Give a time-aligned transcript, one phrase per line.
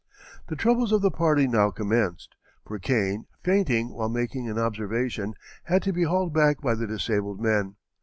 [0.47, 5.35] The troubles of the party now commenced, for Kane, fainting while making an observation,
[5.65, 7.75] had to be hauled back by the disabled men.